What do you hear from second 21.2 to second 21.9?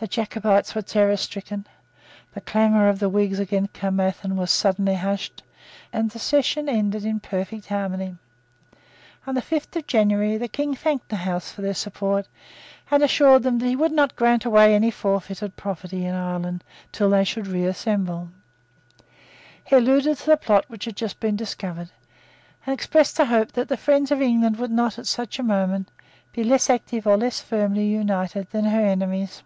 discovered,